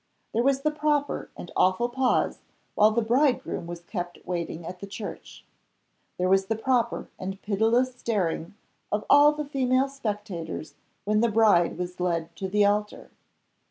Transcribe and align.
There 0.33 0.41
was 0.41 0.61
the 0.61 0.71
proper 0.71 1.29
and 1.37 1.51
awful 1.55 1.87
pause 1.87 2.39
while 2.73 2.89
the 2.89 3.03
bridegroom 3.03 3.67
was 3.67 3.81
kept 3.81 4.17
waiting 4.25 4.65
at 4.65 4.79
the 4.79 4.87
church. 4.87 5.45
There 6.17 6.27
was 6.27 6.47
the 6.47 6.55
proper 6.55 7.09
and 7.19 7.39
pitiless 7.43 7.93
staring 7.95 8.55
of 8.91 9.05
all 9.11 9.31
the 9.31 9.45
female 9.45 9.89
spectators 9.89 10.73
when 11.05 11.21
the 11.21 11.29
bride 11.29 11.77
was 11.77 11.99
led 11.99 12.35
to 12.37 12.47
the 12.47 12.65
altar. 12.65 13.11